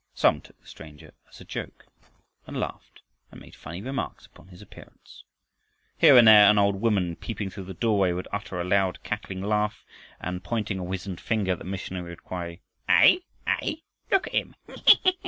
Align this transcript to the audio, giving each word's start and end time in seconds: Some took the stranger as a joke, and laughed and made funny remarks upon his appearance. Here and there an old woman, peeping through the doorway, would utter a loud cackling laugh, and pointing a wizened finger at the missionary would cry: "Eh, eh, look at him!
Some 0.15 0.41
took 0.41 0.59
the 0.59 0.65
stranger 0.65 1.13
as 1.29 1.39
a 1.41 1.45
joke, 1.45 1.85
and 2.47 2.59
laughed 2.59 3.03
and 3.31 3.39
made 3.39 3.55
funny 3.55 3.83
remarks 3.83 4.25
upon 4.25 4.47
his 4.47 4.59
appearance. 4.59 5.25
Here 5.95 6.17
and 6.17 6.27
there 6.27 6.49
an 6.49 6.57
old 6.57 6.81
woman, 6.81 7.15
peeping 7.15 7.51
through 7.51 7.65
the 7.65 7.75
doorway, 7.75 8.11
would 8.11 8.27
utter 8.33 8.59
a 8.59 8.63
loud 8.63 9.03
cackling 9.03 9.43
laugh, 9.43 9.85
and 10.19 10.43
pointing 10.43 10.79
a 10.79 10.83
wizened 10.83 11.21
finger 11.21 11.51
at 11.51 11.59
the 11.59 11.65
missionary 11.65 12.09
would 12.09 12.23
cry: 12.23 12.61
"Eh, 12.89 13.19
eh, 13.45 13.75
look 14.09 14.25
at 14.25 14.33
him! 14.33 14.55